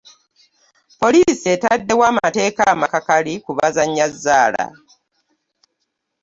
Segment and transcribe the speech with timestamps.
[0.99, 4.65] Poliisi etaddewo amateeka amakakali ku bazannya zzaala.